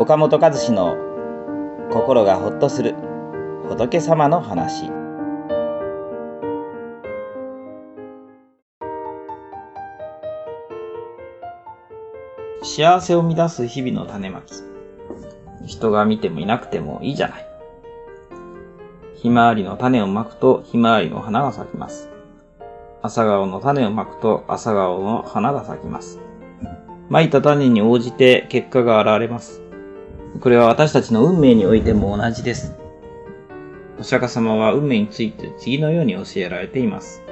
[0.00, 0.96] 岡本和志の
[1.90, 2.94] 心がほっとする
[3.68, 4.92] 仏様の話。
[12.62, 14.54] 幸せを乱す日々の種まき。
[15.66, 17.46] 人が見てもいなくてもいいじゃない。
[19.16, 22.08] ひまわりの種をまくとひまわりの花が咲きます。
[23.02, 26.20] 朝顔の種をまくと朝顔の花が咲きます。
[27.08, 29.67] まいた種に応じて結果が現れます。
[30.40, 32.74] これは私たちの運命においても同じです。
[33.98, 37.22] お釈迦様は運命について次のように教えられています。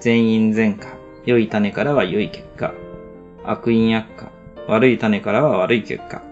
[0.00, 0.88] 善因善果、
[1.26, 2.72] 良い種からは良い結果。
[3.44, 4.30] 悪因悪果、
[4.66, 6.22] 悪い種からは悪い結果。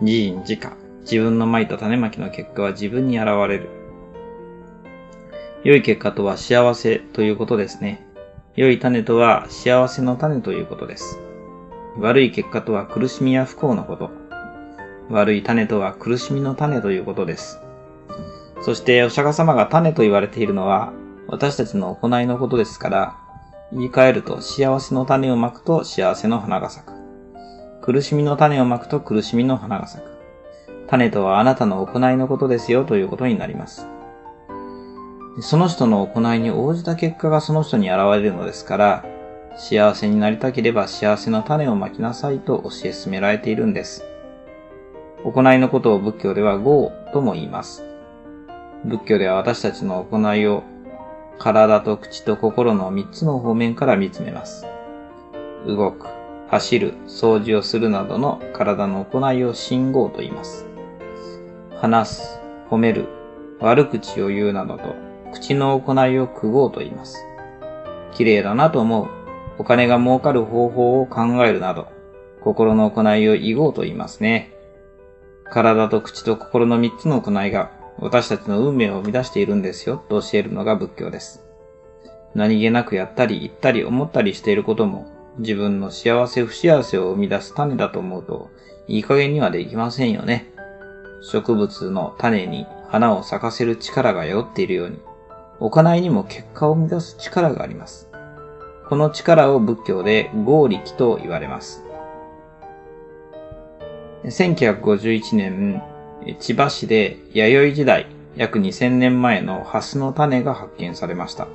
[0.00, 3.68] 自因自果、自分のまいた種まきの結果は自分に現れる。
[5.64, 8.06] 良い結果とは幸せということですね。
[8.56, 11.20] 良い種とは幸せの種ということです。
[11.98, 14.19] 悪い結果とは苦しみや不幸のこと。
[15.10, 17.60] 悪い種とは苦しみの種ということです。
[18.62, 20.92] そしてお釈迦様が種と言われているのは
[21.28, 23.16] 私たちの行いのことですから、
[23.72, 26.92] 言い換えると幸せの種をまくと幸せの花が咲く。
[27.82, 30.10] 苦しみの種をまくと苦しみの花が咲く。
[30.88, 33.86] 種とはあなたの行いのことですよということになります。
[35.40, 39.04] その人の行いに応じた結果がその人に現れるのですから、
[39.56, 44.04] 幸せになりたければ幸せの種をまきなさいと教え進められているんです。
[45.24, 47.84] 行いのことを仏教では業とも言います。
[48.84, 50.62] 仏教では私たちの行いを
[51.38, 54.66] 体と口と心の三つの方面から見つめます。
[55.66, 56.06] 動く、
[56.48, 60.66] 走る、掃除をするなどの体の行いを信号と言います。
[61.76, 62.40] 話す、
[62.70, 63.06] 褒める、
[63.60, 64.94] 悪口を言うなどと
[65.32, 67.18] 口の行いを苦号と言います。
[68.12, 69.08] 綺麗だなと思う、
[69.58, 71.88] お金が儲かる方法を考えるなど、
[72.42, 74.59] 心の行いを囲碁と言いますね。
[75.50, 81.44] 体と口と心の三つの行いが私たちの運命を生み出しているんですよと教えるのが仏教です。
[82.34, 85.08] 何気なくやったり言ったり思ったりしていることも
[85.38, 88.50] 自分の幸せ不幸せを生み出す種だと思うと
[88.86, 90.52] いい加減にはできませんよね。
[91.22, 94.98] 植物の種に花を咲かせる力が宿っているように、
[95.60, 98.08] 行いにも結果を生み出す力があります。
[98.88, 101.84] この力を仏教で合力と言われます。
[104.24, 105.82] 1951年、
[106.38, 111.48] 千葉市で弥生時代約2000年前のハスの種が発見されました。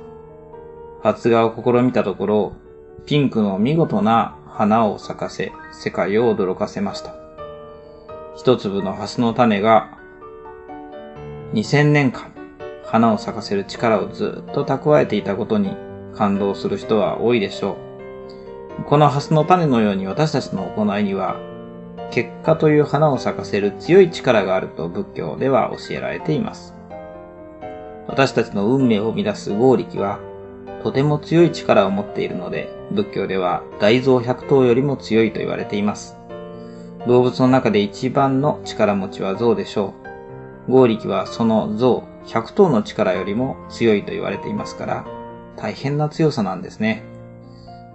[1.02, 2.52] 発芽を試みたところ、
[3.06, 7.14] ピンクの見事な花を咲かせ、世界を驚かせました。
[8.34, 9.96] 一粒のハスの種が
[11.54, 12.32] 2000年間
[12.84, 15.76] 花を咲かせる力をずっと蓄えていたことに
[16.14, 17.76] 感動する人は多いでしょ
[18.80, 18.84] う。
[18.84, 21.36] このハスの種のように私たちの行いには、
[22.10, 26.74] 結果という花を咲かせる強い力があると仏教では教えられています。
[28.06, 30.18] 私たちの運命を生み出す合力は、
[30.82, 36.16] とても強い力を持っているので、仏教では大蔵百頭よりも強いと言われています。
[37.06, 39.94] 動物の中で一番の力持ちは象でしょ
[40.68, 40.72] う。
[40.72, 45.06] 合力はその象百頭の力よりも強いと言われていますから、
[45.56, 47.02] 大変な強さなんですね。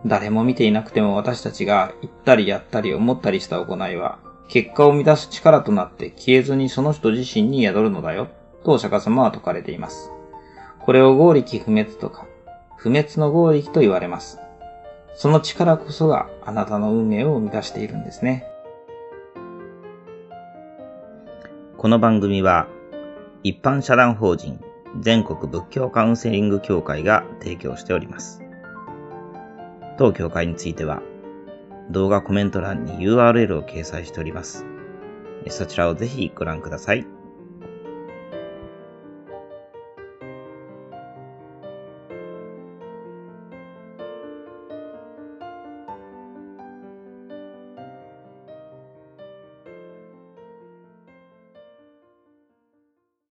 [0.05, 8.27] 誰も見ていなくても私たちが言ったりやったり思ったりした行いは、結果を乱す力となって消えずにその人自身に宿るのだよ、
[8.63, 10.11] とお釈迦様は説かれています。
[10.79, 12.25] これを合力不滅とか、
[12.77, 14.39] 不滅の合力と言われます。
[15.13, 18.45] その力こそがあなたの運命を生み出しているんですね。
[21.77, 22.67] この番組は、
[23.43, 24.59] 一般社団法人
[24.99, 28.43] 全国仏教カウンセリング協会が提供しております。
[30.01, 31.03] 当協会については、
[31.91, 34.65] 動画コメント欄に URL を掲載しております。
[35.49, 37.05] そちらをぜひご覧ください。